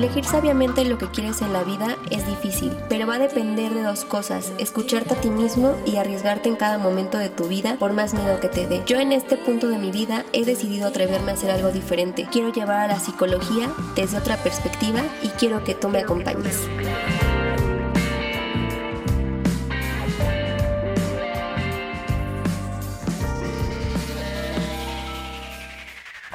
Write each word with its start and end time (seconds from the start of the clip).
Elegir 0.00 0.24
sabiamente 0.24 0.86
lo 0.86 0.96
que 0.96 1.10
quieres 1.10 1.42
en 1.42 1.52
la 1.52 1.62
vida 1.62 1.98
es 2.10 2.26
difícil, 2.26 2.72
pero 2.88 3.06
va 3.06 3.16
a 3.16 3.18
depender 3.18 3.74
de 3.74 3.82
dos 3.82 4.06
cosas, 4.06 4.50
escucharte 4.56 5.12
a 5.12 5.20
ti 5.20 5.28
mismo 5.28 5.76
y 5.84 5.96
arriesgarte 5.96 6.48
en 6.48 6.56
cada 6.56 6.78
momento 6.78 7.18
de 7.18 7.28
tu 7.28 7.48
vida 7.48 7.76
por 7.78 7.92
más 7.92 8.14
miedo 8.14 8.40
que 8.40 8.48
te 8.48 8.66
dé. 8.66 8.82
Yo 8.86 8.98
en 8.98 9.12
este 9.12 9.36
punto 9.36 9.68
de 9.68 9.76
mi 9.76 9.90
vida 9.90 10.24
he 10.32 10.46
decidido 10.46 10.88
atreverme 10.88 11.32
a 11.32 11.34
hacer 11.34 11.50
algo 11.50 11.70
diferente. 11.70 12.26
Quiero 12.32 12.50
llevar 12.50 12.80
a 12.80 12.86
la 12.86 12.98
psicología 12.98 13.70
desde 13.94 14.16
otra 14.16 14.38
perspectiva 14.38 15.02
y 15.22 15.28
quiero 15.28 15.64
que 15.64 15.74
tú 15.74 15.90
me 15.90 15.98
acompañes. 15.98 16.66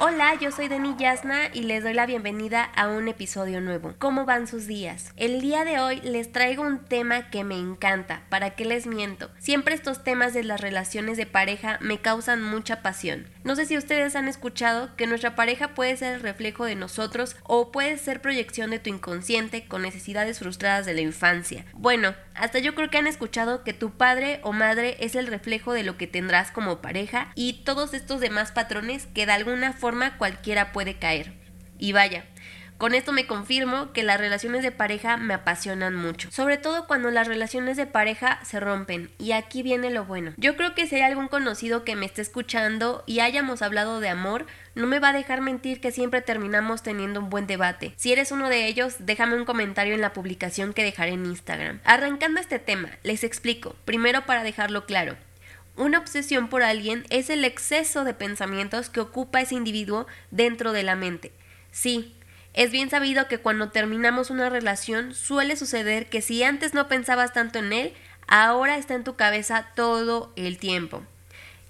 Hola, 0.08 0.36
yo 0.40 0.52
soy 0.52 0.68
Dani 0.68 0.94
Yasna 0.96 1.48
y 1.52 1.62
les 1.62 1.82
doy 1.82 1.92
la 1.92 2.06
bienvenida 2.06 2.62
a 2.62 2.86
un 2.86 3.08
episodio 3.08 3.60
nuevo. 3.60 3.92
¿Cómo 3.98 4.24
van 4.24 4.46
sus 4.46 4.68
días? 4.68 5.12
El 5.16 5.40
día 5.40 5.64
de 5.64 5.80
hoy 5.80 6.00
les 6.02 6.30
traigo 6.30 6.62
un 6.62 6.84
tema 6.84 7.28
que 7.28 7.42
me 7.42 7.58
encanta, 7.58 8.22
¿para 8.28 8.50
qué 8.50 8.64
les 8.64 8.86
miento? 8.86 9.32
Siempre 9.40 9.74
estos 9.74 10.04
temas 10.04 10.32
de 10.32 10.44
las 10.44 10.60
relaciones 10.60 11.16
de 11.16 11.26
pareja 11.26 11.78
me 11.80 11.98
causan 11.98 12.40
mucha 12.40 12.82
pasión. 12.82 13.26
No 13.42 13.56
sé 13.56 13.66
si 13.66 13.76
ustedes 13.76 14.14
han 14.14 14.28
escuchado 14.28 14.94
que 14.94 15.08
nuestra 15.08 15.34
pareja 15.34 15.74
puede 15.74 15.96
ser 15.96 16.14
el 16.14 16.20
reflejo 16.20 16.66
de 16.66 16.76
nosotros 16.76 17.34
o 17.42 17.72
puede 17.72 17.98
ser 17.98 18.22
proyección 18.22 18.70
de 18.70 18.78
tu 18.78 18.90
inconsciente 18.90 19.66
con 19.66 19.82
necesidades 19.82 20.38
frustradas 20.38 20.86
de 20.86 20.94
la 20.94 21.00
infancia. 21.00 21.64
Bueno, 21.72 22.14
hasta 22.34 22.60
yo 22.60 22.76
creo 22.76 22.90
que 22.90 22.98
han 22.98 23.08
escuchado 23.08 23.64
que 23.64 23.72
tu 23.72 23.90
padre 23.90 24.38
o 24.44 24.52
madre 24.52 24.98
es 25.00 25.16
el 25.16 25.26
reflejo 25.26 25.72
de 25.72 25.82
lo 25.82 25.96
que 25.96 26.06
tendrás 26.06 26.52
como 26.52 26.80
pareja 26.80 27.32
y 27.34 27.64
todos 27.64 27.92
estos 27.92 28.20
demás 28.20 28.52
patrones 28.52 29.06
que 29.06 29.26
de 29.26 29.32
alguna 29.32 29.72
forma 29.72 29.95
cualquiera 30.18 30.72
puede 30.72 30.98
caer. 30.98 31.32
Y 31.78 31.92
vaya, 31.92 32.24
con 32.78 32.94
esto 32.94 33.12
me 33.12 33.26
confirmo 33.26 33.92
que 33.94 34.02
las 34.02 34.20
relaciones 34.20 34.62
de 34.62 34.70
pareja 34.70 35.16
me 35.16 35.32
apasionan 35.32 35.94
mucho, 35.94 36.30
sobre 36.30 36.58
todo 36.58 36.86
cuando 36.86 37.10
las 37.10 37.26
relaciones 37.26 37.78
de 37.78 37.86
pareja 37.86 38.38
se 38.44 38.60
rompen. 38.60 39.10
Y 39.18 39.32
aquí 39.32 39.62
viene 39.62 39.88
lo 39.88 40.04
bueno. 40.04 40.34
Yo 40.36 40.56
creo 40.56 40.74
que 40.74 40.86
si 40.86 40.96
hay 40.96 41.00
algún 41.00 41.28
conocido 41.28 41.84
que 41.84 41.96
me 41.96 42.04
esté 42.04 42.20
escuchando 42.20 43.02
y 43.06 43.20
hayamos 43.20 43.62
hablado 43.62 44.00
de 44.00 44.10
amor, 44.10 44.44
no 44.74 44.86
me 44.86 44.98
va 44.98 45.08
a 45.08 45.14
dejar 45.14 45.40
mentir 45.40 45.80
que 45.80 45.90
siempre 45.90 46.20
terminamos 46.20 46.82
teniendo 46.82 47.20
un 47.20 47.30
buen 47.30 47.46
debate. 47.46 47.94
Si 47.96 48.12
eres 48.12 48.30
uno 48.30 48.50
de 48.50 48.66
ellos, 48.66 48.96
déjame 48.98 49.36
un 49.36 49.46
comentario 49.46 49.94
en 49.94 50.02
la 50.02 50.12
publicación 50.12 50.74
que 50.74 50.84
dejaré 50.84 51.12
en 51.12 51.24
Instagram. 51.24 51.80
Arrancando 51.82 52.40
este 52.40 52.58
tema, 52.58 52.90
les 53.02 53.24
explico, 53.24 53.74
primero 53.86 54.26
para 54.26 54.42
dejarlo 54.42 54.84
claro. 54.84 55.16
Una 55.76 55.98
obsesión 55.98 56.48
por 56.48 56.62
alguien 56.62 57.04
es 57.10 57.28
el 57.28 57.44
exceso 57.44 58.04
de 58.04 58.14
pensamientos 58.14 58.88
que 58.88 59.00
ocupa 59.00 59.42
ese 59.42 59.54
individuo 59.54 60.06
dentro 60.30 60.72
de 60.72 60.82
la 60.82 60.96
mente. 60.96 61.32
Sí, 61.70 62.16
es 62.54 62.70
bien 62.70 62.88
sabido 62.88 63.28
que 63.28 63.38
cuando 63.38 63.70
terminamos 63.70 64.30
una 64.30 64.48
relación 64.48 65.14
suele 65.14 65.56
suceder 65.56 66.08
que 66.08 66.22
si 66.22 66.42
antes 66.42 66.72
no 66.72 66.88
pensabas 66.88 67.34
tanto 67.34 67.58
en 67.58 67.74
él, 67.74 67.92
ahora 68.26 68.78
está 68.78 68.94
en 68.94 69.04
tu 69.04 69.16
cabeza 69.16 69.68
todo 69.74 70.32
el 70.36 70.56
tiempo. 70.56 71.02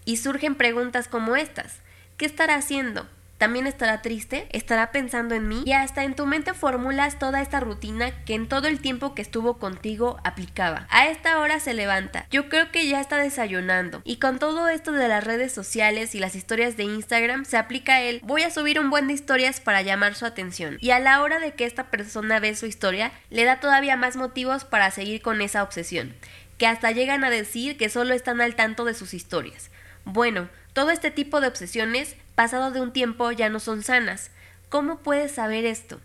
Y 0.04 0.18
surgen 0.18 0.54
preguntas 0.54 1.08
como 1.08 1.34
estas. 1.34 1.80
¿Qué 2.16 2.26
estará 2.26 2.54
haciendo? 2.54 3.08
También 3.38 3.66
estará 3.66 4.02
triste, 4.02 4.48
estará 4.50 4.92
pensando 4.92 5.34
en 5.34 5.48
mí 5.48 5.62
y 5.66 5.72
hasta 5.72 6.04
en 6.04 6.14
tu 6.14 6.26
mente 6.26 6.54
formulas 6.54 7.18
toda 7.18 7.42
esta 7.42 7.60
rutina 7.60 8.24
que 8.24 8.34
en 8.34 8.48
todo 8.48 8.68
el 8.68 8.80
tiempo 8.80 9.14
que 9.14 9.22
estuvo 9.22 9.58
contigo 9.58 10.18
aplicaba. 10.24 10.86
A 10.90 11.08
esta 11.08 11.38
hora 11.38 11.60
se 11.60 11.74
levanta, 11.74 12.26
yo 12.30 12.48
creo 12.48 12.70
que 12.72 12.88
ya 12.88 13.00
está 13.00 13.16
desayunando 13.16 14.00
y 14.04 14.16
con 14.16 14.38
todo 14.38 14.68
esto 14.68 14.92
de 14.92 15.08
las 15.08 15.24
redes 15.24 15.52
sociales 15.52 16.14
y 16.14 16.18
las 16.18 16.34
historias 16.34 16.76
de 16.76 16.84
Instagram 16.84 17.44
se 17.44 17.56
aplica 17.56 18.00
él, 18.00 18.20
voy 18.24 18.42
a 18.42 18.50
subir 18.50 18.80
un 18.80 18.90
buen 18.90 19.06
de 19.06 19.14
historias 19.14 19.60
para 19.60 19.82
llamar 19.82 20.14
su 20.14 20.26
atención 20.26 20.78
y 20.80 20.90
a 20.90 20.98
la 20.98 21.22
hora 21.22 21.38
de 21.38 21.52
que 21.52 21.66
esta 21.66 21.90
persona 21.90 22.40
ve 22.40 22.54
su 22.54 22.66
historia 22.66 23.12
le 23.30 23.44
da 23.44 23.60
todavía 23.60 23.96
más 23.96 24.16
motivos 24.16 24.64
para 24.64 24.90
seguir 24.90 25.22
con 25.22 25.42
esa 25.42 25.62
obsesión, 25.62 26.14
que 26.58 26.66
hasta 26.66 26.90
llegan 26.90 27.24
a 27.24 27.30
decir 27.30 27.76
que 27.76 27.88
solo 27.88 28.14
están 28.14 28.40
al 28.40 28.54
tanto 28.54 28.84
de 28.84 28.94
sus 28.94 29.14
historias. 29.14 29.70
Bueno, 30.06 30.48
todo 30.72 30.92
este 30.92 31.10
tipo 31.10 31.40
de 31.40 31.48
obsesiones, 31.48 32.14
pasado 32.36 32.70
de 32.70 32.80
un 32.80 32.92
tiempo, 32.92 33.32
ya 33.32 33.48
no 33.48 33.58
son 33.58 33.82
sanas. 33.82 34.30
¿Cómo 34.68 35.00
puedes 35.00 35.32
saber 35.32 35.64
esto? 35.64 36.00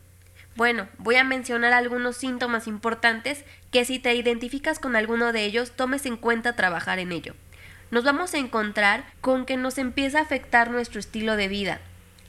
Bueno, 0.56 0.88
voy 0.97 1.17
a 1.17 1.23
mencionar 1.23 1.72
algunos 1.72 2.17
síntomas 2.17 2.66
importantes 2.66 3.45
que 3.72 3.85
si 3.85 4.00
te 4.00 4.16
identificas 4.16 4.79
con 4.79 4.95
alguno 4.95 5.31
de 5.31 5.45
ellos, 5.45 5.73
tomes 5.75 6.07
en 6.07 6.17
cuenta 6.17 6.56
trabajar 6.56 6.97
en 6.97 7.11
ello. 7.11 7.35
Nos 7.91 8.03
vamos 8.03 8.34
a 8.34 8.40
encontrar 8.40 9.06
con 9.22 9.45
que 9.45 9.56
nos 9.56 9.78
empieza 9.78 10.17
a 10.17 10.23
afectar 10.23 10.72
nuestro 10.72 11.00
estilo 11.00 11.35
de 11.35 11.47
vida. 11.47 11.79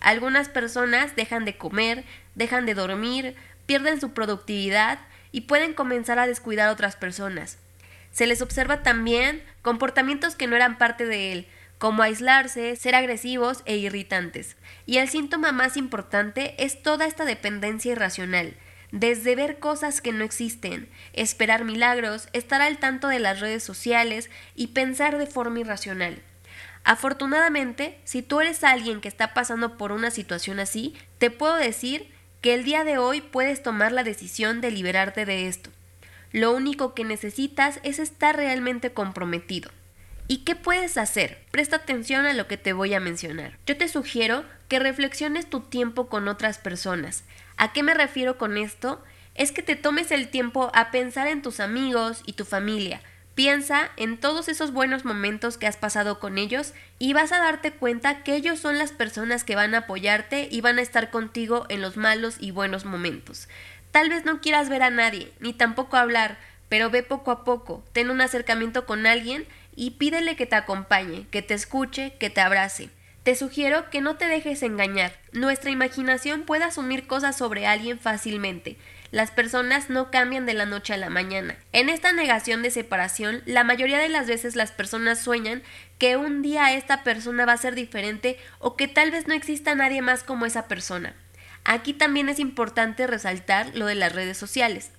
Algunas 0.01 0.51
personas 0.51 1.17
dejan 1.17 1.47
de 1.47 1.57
comer, 1.57 2.05
dejan 2.35 2.67
de 2.67 2.75
dormir, 2.75 3.35
pierden 3.65 3.99
su 3.99 4.13
productividad 4.13 4.99
y 5.33 5.43
pueden 5.43 5.73
comenzar 5.73 6.19
a 6.19 6.27
descuidar 6.27 6.69
a 6.69 6.73
otras 6.73 6.97
personas. 6.97 7.57
Se 8.13 8.27
les 8.27 8.43
observa 8.43 8.83
también 8.83 9.43
comportamientos 9.63 10.37
que 10.37 10.47
no 10.47 10.55
eran 10.55 10.77
parte 10.77 11.07
de 11.07 11.33
él, 11.33 11.49
como 11.83 12.05
aislarse, 12.05 12.77
ser 12.77 12.95
agresivos 12.95 13.63
e 13.65 13.77
irritantes. 13.77 14.55
Y 14.87 14.99
el 14.99 15.09
síntoma 15.09 15.51
más 15.51 15.77
importante 15.77 16.55
es 16.63 16.81
toda 16.81 17.07
esta 17.07 17.25
dependencia 17.25 17.91
irracional, 17.91 18.55
desde 18.93 19.35
ver 19.35 19.59
cosas 19.59 20.01
que 20.01 20.13
no 20.13 20.23
existen, 20.23 20.89
esperar 21.13 21.65
milagros, 21.65 22.29
estar 22.35 22.63
al 22.63 22.79
tanto 22.79 23.09
de 23.09 23.19
las 23.19 23.41
redes 23.41 23.65
sociales 23.65 24.31
y 24.55 24.69
pensar 24.69 25.19
de 25.19 25.27
forma 25.27 25.59
irracional. 25.59 26.23
Afortunadamente, 26.85 27.99
si 28.05 28.23
tú 28.23 28.41
eres 28.41 28.63
alguien 28.63 29.01
que 29.01 29.09
está 29.09 29.35
pasando 29.35 29.77
por 29.77 29.91
una 29.91 30.13
situación 30.13 30.61
así, 30.61 30.95
te 31.19 31.33
puedo 31.33 31.57
decir 31.57 32.09
que 32.43 32.55
el 32.55 32.63
día 32.63 32.85
de 32.85 32.99
hoy 32.99 33.23
puedes 33.23 33.61
tomar 33.61 33.91
la 33.91 34.05
decisión 34.05 34.61
de 34.61 34.71
liberarte 34.71 35.27
de 35.27 35.49
esto. 35.49 35.71
Lo 36.31 36.53
único 36.53 36.95
que 36.95 37.03
necesitas 37.03 37.81
es 37.83 37.99
estar 37.99 38.37
realmente 38.37 38.93
comprometido. 38.93 39.73
¿Y 40.29 40.39
qué 40.39 40.57
puedes 40.57 40.97
hacer? 40.97 41.45
Presta 41.51 41.77
atención 41.77 42.27
a 42.27 42.33
lo 42.33 42.47
que 42.47 42.57
te 42.57 42.73
voy 42.73 42.95
a 42.95 43.01
mencionar. 43.01 43.59
Yo 43.67 43.77
te 43.77 43.89
sugiero 43.89 44.45
que 44.69 44.79
reflexiones 44.79 45.49
tu 45.49 45.61
tiempo 45.61 46.09
con 46.09 46.29
otras 46.29 46.59
personas. 46.59 47.25
¿A 47.57 47.73
qué 47.73 47.83
me 47.83 47.95
refiero 47.95 48.39
con 48.39 48.57
esto? 48.57 49.03
Es 49.35 49.53
que 49.53 49.63
te 49.63 49.77
tomes 49.77 50.11
el 50.11 50.29
tiempo 50.29 50.71
a 50.75 50.91
pensar 50.91 51.27
en 51.27 51.43
tus 51.43 51.61
amigos 51.61 52.23
y 52.27 52.35
tu 52.35 52.45
familia. 52.45 53.03
Piensa 53.35 53.91
en 53.97 54.19
todos 54.19 54.49
esos 54.49 54.73
buenos 54.73 55.07
momentos 55.07 55.57
que 55.57 55.67
has 55.67 55.79
pasado 55.79 56.21
con 56.21 56.37
ellos 56.37 56.75
y 56.99 57.15
vas 57.15 57.33
a 57.33 57.39
darte 57.39 57.73
cuenta 57.73 58.23
que 58.23 58.37
ellos 58.37 58.61
son 58.61 58.77
las 58.77 58.93
personas 58.93 59.43
que 59.43 59.57
van 59.57 59.75
a 59.75 59.79
apoyarte 59.79 60.49
y 60.51 60.61
van 60.61 60.79
a 60.79 60.83
estar 60.83 61.11
contigo 61.11 61.65
en 61.71 61.81
los 61.81 61.97
malos 61.97 62.37
y 62.41 62.51
buenos 62.51 62.85
momentos. 62.85 63.49
Tal 63.91 64.11
vez 64.11 64.27
no 64.27 64.41
quieras 64.41 64.69
ver 64.69 64.83
a 64.83 64.91
nadie, 64.91 65.33
ni 65.41 65.55
tampoco 65.55 65.97
hablar, 65.97 66.39
pero 66.69 66.91
ve 66.91 67.03
poco 67.03 67.31
a 67.31 67.45
poco, 67.45 67.83
ten 67.93 68.11
un 68.11 68.21
acercamiento 68.21 68.85
con 68.85 69.07
alguien 69.07 69.47
y 69.75 69.93
pídele 69.93 70.37
que 70.37 70.47
te 70.47 70.57
acompañe, 70.57 71.27
que 71.31 71.43
te 71.43 71.55
escuche, 71.55 72.15
que 72.19 72.31
te 72.31 72.41
abrace. 72.41 72.91
Te 73.23 73.37
sugiero 73.37 73.89
que 73.91 74.01
no 74.01 74.17
te 74.17 74.27
dejes 74.27 74.63
engañar. 74.63 75.13
Nuestra 75.33 75.71
imaginación 75.71 76.43
puede 76.43 76.65
asumir 76.65 77.07
cosas 77.07 77.37
sobre 77.37 77.67
alguien 77.67 78.01
fácilmente. 78.01 78.77
Las 79.13 79.31
personas 79.31 79.91
no 79.91 80.11
cambian 80.11 80.47
de 80.47 80.55
la 80.55 80.67
noche 80.67 80.95
a 80.95 80.97
la 80.97 81.11
mañana. 81.11 81.55
En 81.73 81.89
esta 81.89 82.13
negación 82.13 82.63
de 82.63 82.71
separación, 82.71 83.43
la 83.47 83.63
mayoría 83.63 83.99
de 83.99 84.09
las 84.09 84.27
veces 84.27 84.57
las 84.57 84.73
personas 84.73 85.21
sueñan 85.21 85.63
que 85.99 86.17
un 86.17 86.43
día 86.43 86.75
esta 86.75 87.05
persona 87.05 87.45
va 87.45 87.53
a 87.53 87.59
ser 87.59 87.75
diferente 87.75 88.39
o 88.59 88.75
que 88.75 88.89
tal 88.89 89.13
vez 89.13 89.29
no 89.29 89.35
exista 89.35 89.75
nadie 89.75 90.03
más 90.03 90.25
como 90.25 90.47
esa 90.47 90.67
persona. 90.67 91.15
Aquí 91.65 91.93
también 91.93 92.29
es 92.29 92.41
importante 92.41 93.07
resaltar 93.07 93.71
lo 93.77 93.87
de 93.87 93.95
las 93.95 94.13
redes 94.13 94.37
sociales, 94.37 94.91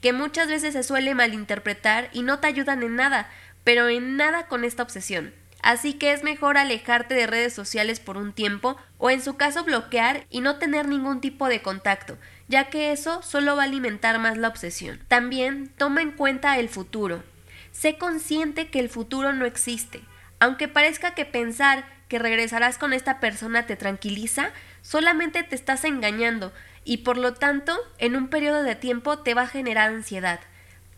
que 0.00 0.12
muchas 0.12 0.48
veces 0.48 0.72
se 0.72 0.82
suele 0.84 1.14
malinterpretar 1.14 2.08
y 2.12 2.22
no 2.22 2.38
te 2.38 2.46
ayudan 2.46 2.82
en 2.82 2.96
nada, 2.96 3.28
pero 3.68 3.90
en 3.90 4.16
nada 4.16 4.46
con 4.46 4.64
esta 4.64 4.82
obsesión. 4.82 5.34
Así 5.60 5.92
que 5.92 6.14
es 6.14 6.22
mejor 6.22 6.56
alejarte 6.56 7.14
de 7.14 7.26
redes 7.26 7.52
sociales 7.52 8.00
por 8.00 8.16
un 8.16 8.32
tiempo 8.32 8.78
o 8.96 9.10
en 9.10 9.20
su 9.20 9.36
caso 9.36 9.62
bloquear 9.62 10.24
y 10.30 10.40
no 10.40 10.56
tener 10.56 10.88
ningún 10.88 11.20
tipo 11.20 11.48
de 11.48 11.60
contacto, 11.60 12.16
ya 12.48 12.70
que 12.70 12.92
eso 12.92 13.20
solo 13.20 13.56
va 13.56 13.64
a 13.64 13.66
alimentar 13.66 14.18
más 14.20 14.38
la 14.38 14.48
obsesión. 14.48 15.00
También 15.06 15.70
toma 15.76 16.00
en 16.00 16.12
cuenta 16.12 16.58
el 16.58 16.70
futuro. 16.70 17.22
Sé 17.70 17.98
consciente 17.98 18.68
que 18.68 18.80
el 18.80 18.88
futuro 18.88 19.34
no 19.34 19.44
existe. 19.44 20.00
Aunque 20.40 20.68
parezca 20.68 21.10
que 21.10 21.26
pensar 21.26 21.84
que 22.08 22.18
regresarás 22.18 22.78
con 22.78 22.94
esta 22.94 23.20
persona 23.20 23.66
te 23.66 23.76
tranquiliza, 23.76 24.48
solamente 24.80 25.42
te 25.42 25.54
estás 25.54 25.84
engañando 25.84 26.54
y 26.84 26.98
por 27.04 27.18
lo 27.18 27.34
tanto 27.34 27.76
en 27.98 28.16
un 28.16 28.28
periodo 28.28 28.62
de 28.62 28.76
tiempo 28.76 29.18
te 29.18 29.34
va 29.34 29.42
a 29.42 29.46
generar 29.46 29.90
ansiedad. 29.90 30.40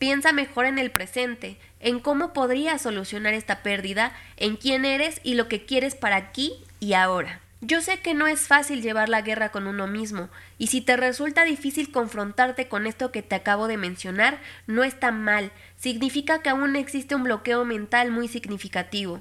Piensa 0.01 0.33
mejor 0.33 0.65
en 0.65 0.79
el 0.79 0.91
presente, 0.91 1.59
en 1.79 2.01
cómo 2.01 2.33
podrías 2.33 2.81
solucionar 2.81 3.35
esta 3.35 3.63
pérdida, 3.63 4.15
en 4.39 4.57
quién 4.57 4.87
eres 4.87 5.21
y 5.23 5.35
lo 5.35 5.47
que 5.47 5.67
quieres 5.67 5.95
para 5.95 6.17
aquí 6.17 6.55
y 6.81 6.95
ahora. 6.95 7.43
Yo 7.61 7.83
sé 7.83 8.01
que 8.01 8.15
no 8.15 8.27
es 8.27 8.47
fácil 8.47 8.81
llevar 8.81 9.11
la 9.11 9.21
guerra 9.21 9.51
con 9.51 9.67
uno 9.67 9.87
mismo, 9.87 10.31
y 10.57 10.69
si 10.69 10.81
te 10.81 10.97
resulta 10.97 11.45
difícil 11.45 11.93
confrontarte 11.93 12.67
con 12.67 12.87
esto 12.87 13.13
que 13.13 13.21
te 13.21 13.35
acabo 13.35 13.67
de 13.67 13.77
mencionar, 13.77 14.41
no 14.67 14.85
está 14.85 15.13
mal, 15.13 15.53
significa 15.77 16.41
que 16.41 16.49
aún 16.49 16.77
existe 16.77 17.15
un 17.15 17.25
bloqueo 17.25 17.67
mental 17.67 18.11
muy 18.11 18.27
significativo. 18.27 19.21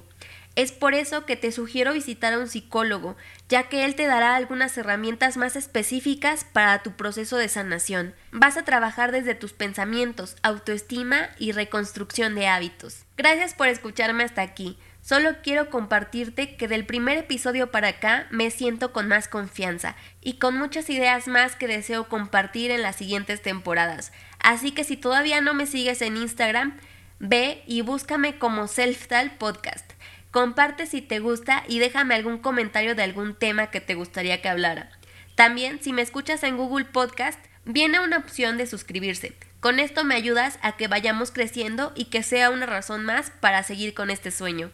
Es 0.60 0.72
por 0.72 0.92
eso 0.92 1.24
que 1.24 1.36
te 1.36 1.52
sugiero 1.52 1.94
visitar 1.94 2.34
a 2.34 2.38
un 2.38 2.46
psicólogo, 2.46 3.16
ya 3.48 3.70
que 3.70 3.86
él 3.86 3.94
te 3.94 4.06
dará 4.06 4.36
algunas 4.36 4.76
herramientas 4.76 5.38
más 5.38 5.56
específicas 5.56 6.44
para 6.44 6.82
tu 6.82 6.92
proceso 6.92 7.38
de 7.38 7.48
sanación. 7.48 8.14
Vas 8.30 8.58
a 8.58 8.62
trabajar 8.62 9.10
desde 9.10 9.34
tus 9.34 9.54
pensamientos, 9.54 10.36
autoestima 10.42 11.30
y 11.38 11.52
reconstrucción 11.52 12.34
de 12.34 12.46
hábitos. 12.46 13.06
Gracias 13.16 13.54
por 13.54 13.68
escucharme 13.68 14.22
hasta 14.22 14.42
aquí. 14.42 14.76
Solo 15.00 15.30
quiero 15.42 15.70
compartirte 15.70 16.56
que 16.56 16.68
del 16.68 16.84
primer 16.84 17.16
episodio 17.16 17.70
para 17.70 17.88
acá 17.88 18.26
me 18.30 18.50
siento 18.50 18.92
con 18.92 19.08
más 19.08 19.28
confianza 19.28 19.96
y 20.20 20.34
con 20.34 20.58
muchas 20.58 20.90
ideas 20.90 21.26
más 21.26 21.56
que 21.56 21.68
deseo 21.68 22.06
compartir 22.06 22.70
en 22.70 22.82
las 22.82 22.96
siguientes 22.96 23.40
temporadas. 23.40 24.12
Así 24.40 24.72
que 24.72 24.84
si 24.84 24.98
todavía 24.98 25.40
no 25.40 25.54
me 25.54 25.64
sigues 25.64 26.02
en 26.02 26.18
Instagram, 26.18 26.78
ve 27.18 27.62
y 27.66 27.80
búscame 27.80 28.38
como 28.38 28.68
Selftal 28.68 29.38
Podcast. 29.38 29.89
Comparte 30.30 30.86
si 30.86 31.02
te 31.02 31.18
gusta 31.18 31.64
y 31.66 31.80
déjame 31.80 32.14
algún 32.14 32.38
comentario 32.38 32.94
de 32.94 33.02
algún 33.02 33.34
tema 33.34 33.70
que 33.70 33.80
te 33.80 33.94
gustaría 33.94 34.40
que 34.40 34.48
hablara. 34.48 34.90
También, 35.34 35.82
si 35.82 35.92
me 35.92 36.02
escuchas 36.02 36.42
en 36.44 36.56
Google 36.56 36.84
Podcast, 36.84 37.38
viene 37.64 37.98
una 38.00 38.18
opción 38.18 38.56
de 38.56 38.66
suscribirse. 38.66 39.34
Con 39.60 39.80
esto 39.80 40.04
me 40.04 40.14
ayudas 40.14 40.58
a 40.62 40.72
que 40.76 40.88
vayamos 40.88 41.32
creciendo 41.32 41.92
y 41.94 42.06
que 42.06 42.22
sea 42.22 42.50
una 42.50 42.66
razón 42.66 43.04
más 43.04 43.30
para 43.40 43.62
seguir 43.62 43.92
con 43.92 44.10
este 44.10 44.30
sueño. 44.30 44.70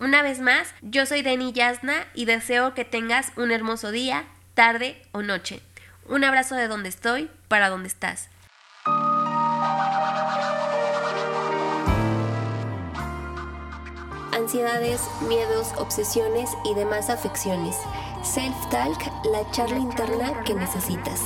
Una 0.00 0.22
vez 0.22 0.40
más, 0.40 0.74
yo 0.82 1.06
soy 1.06 1.22
Deni 1.22 1.52
Yasna 1.52 2.06
y 2.14 2.24
deseo 2.24 2.74
que 2.74 2.84
tengas 2.84 3.32
un 3.36 3.52
hermoso 3.52 3.90
día, 3.90 4.24
tarde 4.54 5.00
o 5.12 5.22
noche. 5.22 5.60
Un 6.06 6.24
abrazo 6.24 6.56
de 6.56 6.66
donde 6.66 6.88
estoy 6.88 7.30
para 7.48 7.68
donde 7.68 7.88
estás. 7.88 8.28
Ansiedades, 14.44 15.00
miedos, 15.26 15.72
obsesiones 15.78 16.50
y 16.66 16.74
demás 16.74 17.08
afecciones. 17.08 17.78
Self-Talk, 18.22 19.24
la 19.32 19.50
charla 19.52 19.78
interna 19.78 20.42
que 20.44 20.52
necesitas. 20.52 21.22